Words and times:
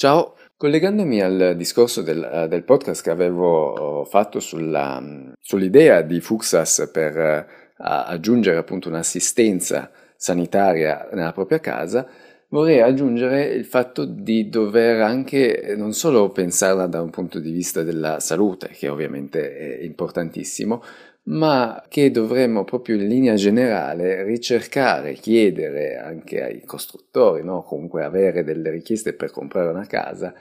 Ciao, 0.00 0.34
collegandomi 0.56 1.20
al 1.20 1.54
discorso 1.58 2.00
del, 2.00 2.24
eh, 2.24 2.48
del 2.48 2.64
podcast 2.64 3.02
che 3.02 3.10
avevo 3.10 4.06
fatto 4.08 4.40
sulla, 4.40 4.98
sull'idea 5.38 6.00
di 6.00 6.22
Fuxas 6.22 6.88
per 6.90 7.46
uh, 7.76 7.82
aggiungere 7.84 8.56
appunto 8.56 8.88
un'assistenza 8.88 9.90
sanitaria 10.16 11.06
nella 11.12 11.32
propria 11.32 11.60
casa, 11.60 12.08
vorrei 12.48 12.80
aggiungere 12.80 13.44
il 13.44 13.66
fatto 13.66 14.06
di 14.06 14.48
dover 14.48 15.02
anche 15.02 15.74
non 15.76 15.92
solo 15.92 16.30
pensarla 16.30 16.86
da 16.86 17.02
un 17.02 17.10
punto 17.10 17.38
di 17.38 17.50
vista 17.50 17.82
della 17.82 18.20
salute, 18.20 18.68
che 18.68 18.88
ovviamente 18.88 19.54
è 19.54 19.82
importantissimo, 19.82 20.82
ma 21.24 21.84
che 21.88 22.10
dovremmo 22.10 22.64
proprio 22.64 22.96
in 22.96 23.06
linea 23.06 23.34
generale 23.34 24.24
ricercare, 24.24 25.14
chiedere 25.14 25.96
anche 25.96 26.42
ai 26.42 26.64
costruttori, 26.64 27.44
no? 27.44 27.62
comunque 27.62 28.02
avere 28.04 28.42
delle 28.42 28.70
richieste 28.70 29.12
per 29.12 29.30
comprare 29.30 29.70
una 29.70 29.86
casa, 29.86 30.34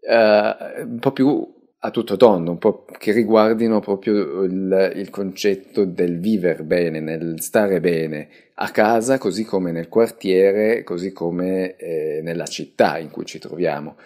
eh, 0.00 0.82
un 0.82 0.98
po' 0.98 1.12
più 1.12 1.54
a 1.78 1.90
tutto 1.90 2.16
tondo, 2.16 2.58
che 2.98 3.12
riguardino 3.12 3.80
proprio 3.80 4.42
il, 4.42 4.92
il 4.96 5.10
concetto 5.10 5.84
del 5.84 6.18
vivere 6.18 6.64
bene, 6.64 7.00
nel 7.00 7.40
stare 7.40 7.80
bene 7.80 8.28
a 8.54 8.70
casa, 8.70 9.18
così 9.18 9.44
come 9.44 9.70
nel 9.70 9.88
quartiere, 9.88 10.82
così 10.82 11.12
come 11.12 11.76
eh, 11.76 12.20
nella 12.22 12.46
città 12.46 12.98
in 12.98 13.10
cui 13.10 13.24
ci 13.24 13.38
troviamo. 13.38 13.96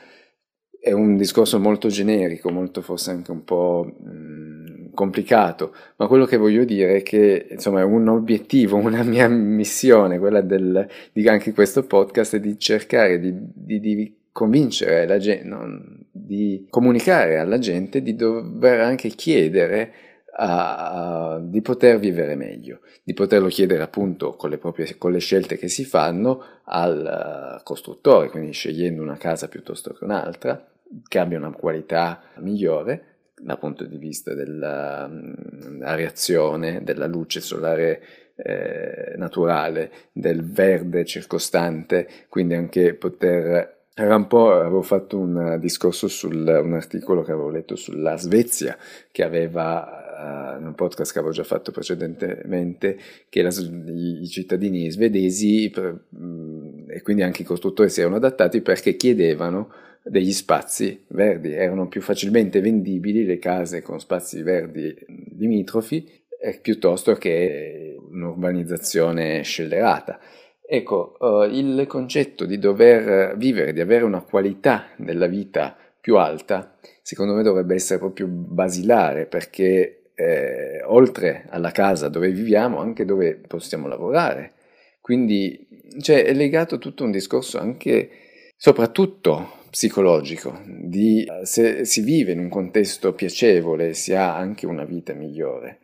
È 0.78 0.92
un 0.92 1.16
discorso 1.16 1.58
molto 1.58 1.88
generico, 1.88 2.50
molto 2.50 2.82
forse 2.82 3.10
anche 3.10 3.30
un 3.30 3.44
po' 3.44 3.84
mh, 3.98 4.10
mm, 4.10 4.59
complicato, 4.92 5.74
ma 5.96 6.06
quello 6.06 6.24
che 6.24 6.36
voglio 6.36 6.64
dire 6.64 6.96
è 6.96 7.02
che 7.02 7.48
insomma 7.50 7.84
un 7.84 8.08
obiettivo, 8.08 8.76
una 8.82 9.02
mia 9.02 9.28
missione, 9.28 10.18
quella 10.18 10.40
del, 10.40 10.86
di 11.12 11.28
anche 11.28 11.52
questo 11.52 11.84
podcast, 11.84 12.36
è 12.36 12.40
di 12.40 12.58
cercare 12.58 13.18
di, 13.18 13.34
di, 13.34 13.80
di 13.80 14.16
convincere 14.32 15.06
la 15.06 15.18
gente, 15.18 15.44
no, 15.46 15.66
di 16.10 16.66
comunicare 16.70 17.38
alla 17.38 17.58
gente 17.58 18.02
di 18.02 18.14
dover 18.14 18.80
anche 18.80 19.08
chiedere 19.08 19.92
a, 20.32 21.34
a, 21.34 21.38
di 21.40 21.60
poter 21.60 21.98
vivere 21.98 22.36
meglio, 22.36 22.80
di 23.02 23.12
poterlo 23.12 23.48
chiedere 23.48 23.82
appunto 23.82 24.34
con 24.34 24.50
le, 24.50 24.58
proprie, 24.58 24.96
con 24.96 25.12
le 25.12 25.18
scelte 25.18 25.58
che 25.58 25.68
si 25.68 25.84
fanno 25.84 26.42
al 26.64 27.58
uh, 27.58 27.62
costruttore, 27.62 28.30
quindi 28.30 28.52
scegliendo 28.52 29.02
una 29.02 29.16
casa 29.16 29.48
piuttosto 29.48 29.92
che 29.92 30.04
un'altra, 30.04 30.64
che 31.06 31.18
abbia 31.18 31.38
una 31.38 31.52
qualità 31.52 32.22
migliore 32.38 33.09
dal 33.42 33.58
punto 33.58 33.84
di 33.84 33.96
vista 33.96 34.34
della 34.34 35.06
um, 35.10 35.78
reazione, 35.80 36.82
della 36.82 37.06
luce 37.06 37.40
solare 37.40 38.02
eh, 38.36 39.14
naturale, 39.16 39.90
del 40.12 40.42
verde 40.44 41.04
circostante, 41.04 42.08
quindi 42.28 42.54
anche 42.54 42.94
poter 42.94 43.78
era 43.92 44.16
un 44.16 44.28
po', 44.28 44.52
avevo 44.52 44.80
fatto 44.80 45.18
un 45.18 45.58
discorso 45.60 46.08
su 46.08 46.28
un 46.28 46.72
articolo 46.72 47.22
che 47.22 47.32
avevo 47.32 47.50
letto 47.50 47.76
sulla 47.76 48.16
Svezia, 48.16 48.78
che 49.12 49.22
aveva, 49.22 49.99
uh, 50.20 50.62
un 50.62 50.74
podcast 50.74 51.12
che 51.12 51.18
avevo 51.18 51.32
già 51.32 51.44
fatto 51.44 51.70
precedentemente, 51.70 52.98
che 53.28 53.42
la, 53.42 53.50
i, 53.50 54.22
i, 54.22 54.28
cittadini 54.28 54.90
svedesi 54.90 55.70
per, 55.70 56.04
mh, 56.08 56.24
mm, 56.24 56.90
e 56.90 57.02
quindi 57.02 57.22
anche 57.22 57.42
i 57.42 57.44
costruttori 57.46 57.88
si 57.88 58.00
erano 58.00 58.16
adattati 58.16 58.60
perché 58.60 58.96
chiedevano 58.96 59.72
degli 60.02 60.32
spazi 60.32 61.04
verdi, 61.08 61.52
erano 61.52 61.88
più 61.88 62.00
facilmente 62.00 62.60
vendibili 62.60 63.24
le 63.24 63.38
case 63.38 63.82
con 63.82 64.00
spazi 64.00 64.42
verdi 64.42 64.94
limitrofi 65.36 66.08
eh, 66.40 66.58
piuttosto 66.60 67.14
che 67.14 67.96
un'urbanizzazione 68.10 69.42
scellerata. 69.42 70.18
Ecco, 70.66 71.16
uh, 71.18 71.42
il 71.42 71.84
concetto 71.88 72.44
di 72.44 72.58
dover 72.58 73.36
vivere, 73.36 73.72
di 73.72 73.80
avere 73.80 74.04
una 74.04 74.22
qualità 74.22 74.86
della 74.96 75.26
vita 75.26 75.76
più 76.00 76.16
alta, 76.16 76.76
secondo 77.02 77.34
me 77.34 77.42
dovrebbe 77.42 77.74
essere 77.74 77.98
proprio 77.98 78.26
basilare 78.28 79.26
perché 79.26 79.99
eh, 80.20 80.82
oltre 80.84 81.46
alla 81.48 81.70
casa 81.70 82.08
dove 82.08 82.30
viviamo, 82.30 82.78
anche 82.78 83.06
dove 83.06 83.36
possiamo 83.36 83.88
lavorare. 83.88 84.52
Quindi 85.00 85.66
cioè, 86.00 86.24
è 86.24 86.34
legato 86.34 86.78
tutto 86.78 87.04
un 87.04 87.10
discorso 87.10 87.58
anche, 87.58 88.10
soprattutto 88.56 89.58
psicologico, 89.70 90.60
di 90.66 91.26
se 91.44 91.84
si 91.86 92.02
vive 92.02 92.32
in 92.32 92.38
un 92.40 92.48
contesto 92.50 93.14
piacevole 93.14 93.94
si 93.94 94.14
ha 94.14 94.36
anche 94.36 94.66
una 94.66 94.84
vita 94.84 95.14
migliore. 95.14 95.78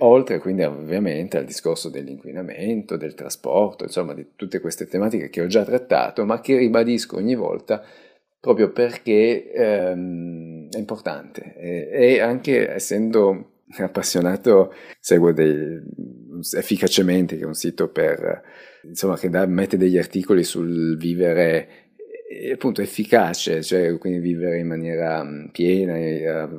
Oltre 0.00 0.40
quindi 0.40 0.62
ovviamente 0.62 1.38
al 1.38 1.44
discorso 1.44 1.88
dell'inquinamento, 1.88 2.96
del 2.96 3.14
trasporto, 3.14 3.84
insomma 3.84 4.14
di 4.14 4.32
tutte 4.36 4.60
queste 4.60 4.86
tematiche 4.86 5.30
che 5.30 5.40
ho 5.40 5.46
già 5.46 5.64
trattato, 5.64 6.24
ma 6.26 6.40
che 6.40 6.56
ribadisco 6.56 7.16
ogni 7.16 7.34
volta 7.34 7.82
proprio 8.38 8.70
perché 8.70 9.50
ehm, 9.52 10.70
è 10.70 10.78
importante 10.78 11.54
e, 11.56 11.88
e, 11.90 12.20
anche 12.20 12.70
essendo 12.70 13.55
appassionato 13.78 14.72
seguo 15.00 15.32
dei, 15.32 15.80
efficacemente 16.56 17.36
che 17.36 17.42
è 17.42 17.46
un 17.46 17.54
sito 17.54 17.88
per, 17.88 18.42
insomma, 18.82 19.16
che 19.16 19.28
dà, 19.28 19.46
mette 19.46 19.76
degli 19.76 19.98
articoli 19.98 20.44
sul 20.44 20.96
vivere 20.96 21.84
appunto 22.52 22.82
efficace, 22.82 23.62
cioè 23.62 23.96
quindi 23.98 24.18
vivere 24.18 24.58
in 24.58 24.66
maniera 24.66 25.24
piena, 25.52 25.96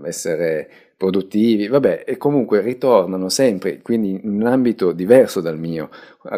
essere 0.05 0.69
produttivi, 0.97 1.67
vabbè, 1.67 2.05
e 2.07 2.17
comunque 2.17 2.61
ritornano 2.61 3.29
sempre, 3.29 3.81
quindi 3.81 4.19
in 4.23 4.41
un 4.41 4.47
ambito 4.47 4.91
diverso 4.93 5.41
dal 5.41 5.59
mio, 5.59 5.89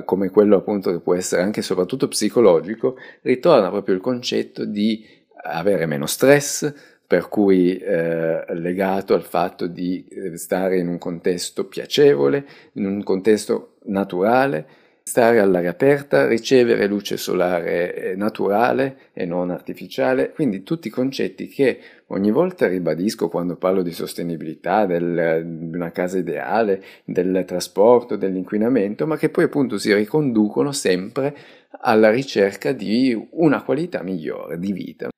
come 0.03 0.29
quello 0.29 0.57
appunto 0.57 0.91
che 0.91 0.99
può 0.99 1.15
essere 1.15 1.41
anche 1.41 1.61
soprattutto 1.61 2.09
psicologico, 2.09 2.97
ritorna 3.21 3.69
proprio 3.69 3.95
il 3.95 4.01
concetto 4.01 4.65
di 4.65 5.05
avere 5.43 5.85
meno 5.85 6.05
stress, 6.05 6.73
per 7.09 7.27
cui 7.27 7.75
eh, 7.75 8.45
legato 8.53 9.15
al 9.15 9.23
fatto 9.23 9.65
di 9.65 10.05
stare 10.35 10.77
in 10.77 10.87
un 10.87 10.99
contesto 10.99 11.65
piacevole, 11.65 12.45
in 12.73 12.85
un 12.85 13.01
contesto 13.01 13.77
naturale, 13.85 14.67
stare 15.01 15.39
all'aria 15.39 15.71
aperta, 15.71 16.27
ricevere 16.27 16.85
luce 16.85 17.17
solare 17.17 17.95
eh, 17.95 18.15
naturale 18.15 19.09
e 19.13 19.25
non 19.25 19.49
artificiale, 19.49 20.31
quindi 20.31 20.61
tutti 20.61 20.91
concetti 20.91 21.47
che 21.47 21.79
ogni 22.09 22.29
volta 22.29 22.67
ribadisco 22.67 23.27
quando 23.27 23.55
parlo 23.55 23.81
di 23.81 23.91
sostenibilità, 23.91 24.85
del, 24.85 25.43
di 25.43 25.75
una 25.75 25.89
casa 25.89 26.19
ideale, 26.19 26.83
del 27.05 27.43
trasporto, 27.47 28.17
dell'inquinamento, 28.17 29.07
ma 29.07 29.17
che 29.17 29.29
poi 29.29 29.45
appunto 29.45 29.79
si 29.79 29.91
riconducono 29.95 30.71
sempre 30.71 31.35
alla 31.81 32.11
ricerca 32.11 32.71
di 32.71 33.29
una 33.31 33.63
qualità 33.63 34.03
migliore 34.03 34.59
di 34.59 34.71
vita. 34.71 35.09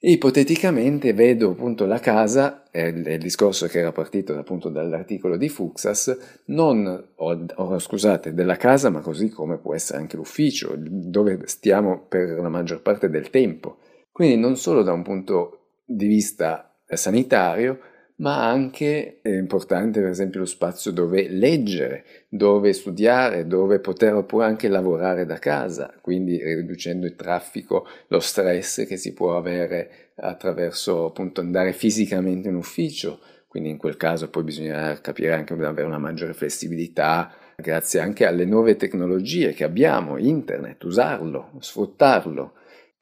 Ipoteticamente 0.00 1.12
vedo 1.12 1.50
appunto 1.50 1.84
la 1.84 1.98
casa, 1.98 2.62
è 2.70 2.84
il 2.84 3.18
discorso 3.18 3.66
che 3.66 3.80
era 3.80 3.90
partito 3.90 4.32
appunto 4.38 4.68
dall'articolo 4.68 5.36
di 5.36 5.48
Fuxas, 5.48 6.42
non, 6.46 6.86
o, 7.16 7.46
o, 7.56 7.78
scusate, 7.80 8.32
della 8.32 8.56
casa, 8.56 8.90
ma 8.90 9.00
così 9.00 9.28
come 9.28 9.58
può 9.58 9.74
essere 9.74 9.98
anche 9.98 10.16
l'ufficio, 10.16 10.74
dove 10.76 11.40
stiamo 11.46 12.06
per 12.06 12.28
la 12.38 12.48
maggior 12.48 12.80
parte 12.80 13.10
del 13.10 13.30
tempo. 13.30 13.78
Quindi 14.12 14.36
non 14.36 14.56
solo 14.56 14.84
da 14.84 14.92
un 14.92 15.02
punto 15.02 15.80
di 15.84 16.06
vista 16.06 16.78
sanitario, 16.86 17.80
ma 18.18 18.48
anche 18.48 19.18
è 19.22 19.28
importante 19.28 20.00
per 20.00 20.10
esempio 20.10 20.40
lo 20.40 20.46
spazio 20.46 20.90
dove 20.90 21.28
leggere, 21.28 22.04
dove 22.28 22.72
studiare, 22.72 23.46
dove 23.46 23.78
poter 23.78 24.14
oppure 24.14 24.46
anche 24.46 24.68
lavorare 24.68 25.24
da 25.24 25.38
casa, 25.38 25.92
quindi 26.00 26.42
riducendo 26.42 27.06
il 27.06 27.14
traffico, 27.14 27.86
lo 28.08 28.20
stress 28.20 28.86
che 28.86 28.96
si 28.96 29.12
può 29.12 29.36
avere 29.36 30.10
attraverso 30.16 31.06
appunto 31.06 31.40
andare 31.40 31.72
fisicamente 31.72 32.48
in 32.48 32.56
ufficio, 32.56 33.20
quindi 33.46 33.70
in 33.70 33.76
quel 33.76 33.96
caso 33.96 34.28
poi 34.28 34.42
bisogna 34.42 35.00
capire 35.00 35.34
anche 35.34 35.54
di 35.56 35.62
avere 35.62 35.86
una 35.86 35.98
maggiore 35.98 36.34
flessibilità 36.34 37.32
grazie 37.56 38.00
anche 38.00 38.24
alle 38.24 38.44
nuove 38.44 38.76
tecnologie 38.76 39.52
che 39.52 39.64
abbiamo, 39.64 40.16
internet, 40.16 40.82
usarlo, 40.84 41.52
sfruttarlo 41.58 42.52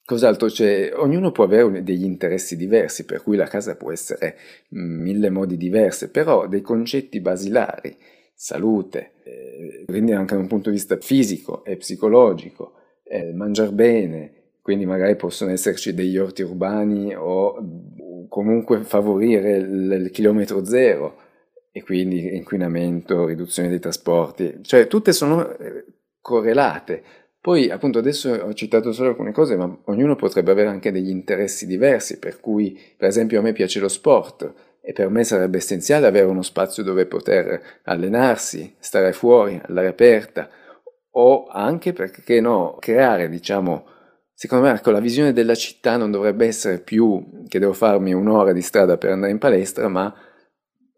Cos'altro 0.06 0.46
c'è? 0.46 0.92
Ognuno 0.94 1.32
può 1.32 1.42
avere 1.42 1.82
degli 1.82 2.04
interessi 2.04 2.56
diversi, 2.56 3.04
per 3.04 3.24
cui 3.24 3.36
la 3.36 3.48
casa 3.48 3.74
può 3.74 3.91
essere 3.91 4.36
in 4.68 5.03
mille 5.03 5.30
modi 5.30 5.56
diversi, 5.56 6.10
però 6.10 6.47
dei 6.47 6.60
concetti 6.60 7.18
basilari, 7.20 7.97
salute, 8.32 9.14
eh, 9.24 9.82
quindi 9.84 10.12
anche 10.12 10.36
da 10.36 10.41
un 10.41 10.47
punto 10.47 10.70
di 10.70 10.76
vista 10.76 10.97
fisico 10.97 11.64
e 11.64 11.76
psicologico, 11.76 12.74
eh, 13.03 13.32
mangiare 13.32 13.72
bene, 13.72 14.32
quindi 14.62 14.86
magari 14.86 15.16
possono 15.16 15.50
esserci 15.50 15.92
degli 15.92 16.16
orti 16.16 16.42
urbani 16.42 17.12
o 17.16 18.26
comunque 18.28 18.84
favorire 18.84 19.56
il, 19.56 19.91
il 20.04 20.10
chilometro 20.10 20.64
zero 20.64 21.16
e 21.72 21.82
quindi 21.82 22.36
inquinamento, 22.36 23.26
riduzione 23.26 23.68
dei 23.68 23.80
trasporti, 23.80 24.59
cioè 24.62 24.86
tutte 24.86 25.12
sono 25.12 25.50
eh, 25.56 25.84
correlate 26.20 27.02
poi 27.47 27.71
appunto 27.71 28.01
adesso 28.01 28.33
ho 28.33 28.53
citato 28.54 28.91
solo 28.91 29.10
alcune 29.10 29.31
cose, 29.31 29.54
ma 29.54 29.72
ognuno 29.84 30.16
potrebbe 30.16 30.51
avere 30.51 30.69
anche 30.69 30.91
degli 30.91 31.10
interessi 31.10 31.65
diversi, 31.65 32.19
per 32.19 32.41
cui 32.41 32.77
per 32.97 33.07
esempio 33.07 33.39
a 33.39 33.43
me 33.43 33.53
piace 33.53 33.78
lo 33.78 33.87
sport 33.87 34.53
e 34.81 34.93
per 34.93 35.10
me 35.10 35.22
sarebbe 35.22 35.59
essenziale 35.59 36.09
avere 36.09 36.27
uno 36.27 36.43
spazio 36.43 36.83
dove 36.83 37.07
poter 37.07 37.63
allenarsi, 37.84 38.75
stare 38.81 39.13
fuori, 39.13 39.60
all'aria 39.63 39.91
aperta 39.91 40.51
o 41.13 41.47
anche 41.47 41.93
perché 41.93 42.41
no, 42.41 42.78
creare 42.81 43.28
diciamo 43.28 43.87
Secondo 44.34 44.66
me, 44.66 44.72
ecco, 44.72 44.91
la 44.91 44.98
visione 44.98 45.33
della 45.33 45.54
città 45.54 45.97
non 45.97 46.10
dovrebbe 46.10 46.47
essere 46.47 46.81
più 46.81 47.45
che 47.47 47.60
devo 47.60 47.72
farmi 47.72 48.13
un'ora 48.13 48.53
di 48.53 48.60
strada 48.60 48.98
per 48.98 49.13
andare 49.13 49.31
in 49.31 49.39
palestra, 49.39 49.87
ma 49.87 50.13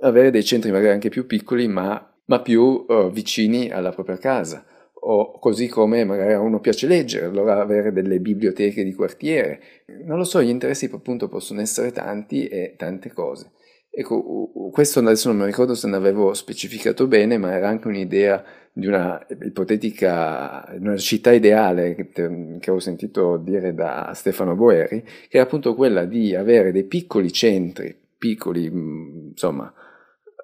avere 0.00 0.30
dei 0.30 0.42
centri 0.42 0.70
magari 0.70 0.94
anche 0.94 1.10
più 1.10 1.26
piccoli, 1.26 1.68
ma, 1.68 2.10
ma 2.24 2.40
più 2.40 2.86
uh, 2.88 3.10
vicini 3.10 3.70
alla 3.70 3.90
propria 3.90 4.16
casa. 4.16 4.64
O 5.10 5.38
così 5.38 5.68
come 5.68 6.04
magari 6.04 6.34
a 6.34 6.40
uno 6.40 6.60
piace 6.60 6.86
leggere, 6.86 7.24
allora 7.24 7.62
avere 7.62 7.92
delle 7.92 8.20
biblioteche 8.20 8.84
di 8.84 8.92
quartiere. 8.92 9.60
Non 10.04 10.18
lo 10.18 10.24
so, 10.24 10.42
gli 10.42 10.50
interessi 10.50 10.90
appunto 10.92 11.28
possono 11.28 11.62
essere 11.62 11.92
tanti 11.92 12.46
e 12.46 12.74
tante 12.76 13.10
cose. 13.12 13.52
Ecco, 13.90 14.50
questo 14.70 14.98
adesso 14.98 15.28
non 15.28 15.38
mi 15.38 15.46
ricordo 15.46 15.74
se 15.74 15.88
ne 15.88 15.96
avevo 15.96 16.34
specificato 16.34 17.06
bene, 17.06 17.38
ma 17.38 17.56
era 17.56 17.68
anche 17.68 17.88
un'idea 17.88 18.44
di 18.70 18.86
una 18.86 19.18
ipotetica 19.44 20.68
una 20.78 20.96
città 20.98 21.32
ideale 21.32 21.94
che, 21.94 22.10
che 22.10 22.22
avevo 22.28 22.78
sentito 22.78 23.38
dire 23.38 23.72
da 23.72 24.12
Stefano 24.14 24.54
Boeri, 24.54 25.02
che 25.02 25.38
era 25.38 25.44
appunto 25.44 25.74
quella 25.74 26.04
di 26.04 26.34
avere 26.34 26.70
dei 26.70 26.84
piccoli 26.84 27.32
centri, 27.32 27.96
piccoli, 28.18 28.70
mm, 28.70 29.28
insomma, 29.30 29.72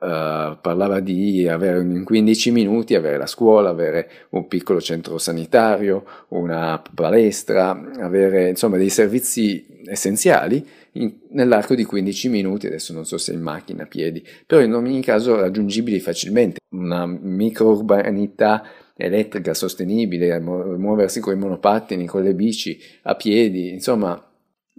Uh, 0.04 0.58
parlava 0.60 1.00
di 1.00 1.48
avere 1.48 1.80
in 1.80 2.04
15 2.04 2.50
minuti 2.50 2.94
avere 2.94 3.16
la 3.16 3.26
scuola, 3.26 3.70
avere 3.70 4.10
un 4.30 4.46
piccolo 4.48 4.78
centro 4.78 5.16
sanitario, 5.16 6.04
una 6.28 6.82
palestra, 6.94 7.70
avere 8.00 8.50
insomma 8.50 8.76
dei 8.76 8.90
servizi 8.90 9.64
essenziali 9.86 10.62
in, 10.92 11.10
nell'arco 11.30 11.74
di 11.74 11.84
15 11.84 12.28
minuti, 12.28 12.66
adesso 12.66 12.92
non 12.92 13.06
so 13.06 13.16
se 13.16 13.32
in 13.32 13.40
macchina, 13.40 13.84
a 13.84 13.86
piedi, 13.86 14.22
però 14.46 14.60
in 14.60 14.74
ogni 14.74 15.00
caso 15.00 15.36
raggiungibili 15.40 15.98
facilmente, 16.00 16.58
una 16.72 17.06
microurbanità 17.06 18.62
elettrica 18.94 19.54
sostenibile, 19.54 20.38
muoversi 20.38 21.20
con 21.20 21.32
i 21.32 21.38
monopattini, 21.38 22.04
con 22.04 22.22
le 22.22 22.34
bici, 22.34 22.78
a 23.04 23.14
piedi, 23.14 23.70
insomma 23.70 24.22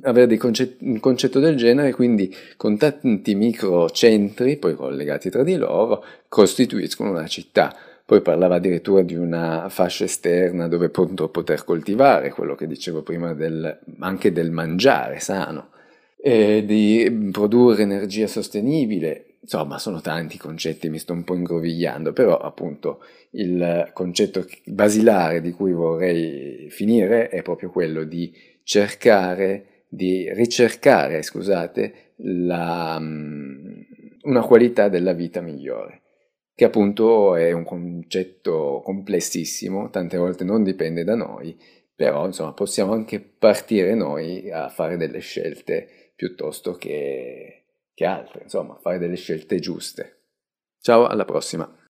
avere 0.01 0.27
dei 0.27 0.37
concetti, 0.37 0.83
un 0.85 0.99
concetto 0.99 1.39
del 1.39 1.55
genere, 1.55 1.93
quindi 1.93 2.33
con 2.57 2.77
tanti 2.77 3.35
microcentri, 3.35 4.57
poi 4.57 4.75
collegati 4.75 5.29
tra 5.29 5.43
di 5.43 5.55
loro, 5.55 6.03
costituiscono 6.27 7.11
una 7.11 7.27
città. 7.27 7.75
Poi 8.05 8.21
parlava 8.21 8.55
addirittura 8.55 9.01
di 9.01 9.15
una 9.15 9.67
fascia 9.69 10.03
esterna 10.03 10.67
dove 10.67 10.87
appunto 10.87 11.29
poter 11.29 11.63
coltivare, 11.63 12.29
quello 12.29 12.53
che 12.53 12.67
dicevo 12.67 13.01
prima 13.01 13.33
del, 13.33 13.79
anche 13.99 14.31
del 14.31 14.51
mangiare 14.51 15.19
sano, 15.19 15.69
di 16.21 17.29
produrre 17.31 17.81
energia 17.81 18.27
sostenibile. 18.27 19.37
Insomma, 19.41 19.79
sono 19.79 20.01
tanti 20.01 20.37
concetti, 20.37 20.89
mi 20.89 20.99
sto 20.99 21.13
un 21.13 21.23
po' 21.23 21.35
ingrovigliando, 21.35 22.13
però 22.13 22.37
appunto 22.37 23.03
il 23.31 23.89
concetto 23.93 24.45
basilare 24.65 25.41
di 25.41 25.51
cui 25.51 25.71
vorrei 25.71 26.67
finire 26.69 27.29
è 27.29 27.41
proprio 27.41 27.69
quello 27.71 28.03
di 28.03 28.31
cercare 28.63 29.65
di 29.87 30.31
ricercare, 30.33 31.21
scusate, 31.21 32.13
la, 32.17 32.97
mm, 32.99 33.81
una 34.23 34.41
qualità 34.41 34.89
della 34.89 35.13
vita 35.13 35.41
migliore, 35.41 36.01
che 36.53 36.65
appunto 36.65 37.35
è 37.35 37.51
un 37.51 37.63
concetto 37.63 38.81
complessissimo, 38.83 39.89
tante 39.89 40.17
volte 40.17 40.43
non 40.43 40.63
dipende 40.63 41.03
da 41.03 41.15
noi, 41.15 41.57
però 41.95 42.25
insomma 42.25 42.53
possiamo 42.53 42.93
anche 42.93 43.19
partire 43.19 43.95
noi 43.95 44.51
a 44.51 44.69
fare 44.69 44.97
delle 44.97 45.19
scelte 45.19 46.11
piuttosto 46.15 46.73
che, 46.73 47.63
che 47.93 48.05
altre, 48.05 48.43
insomma 48.43 48.77
fare 48.77 48.97
delle 48.97 49.15
scelte 49.15 49.59
giuste. 49.59 50.21
Ciao, 50.79 51.07
alla 51.07 51.25
prossima! 51.25 51.83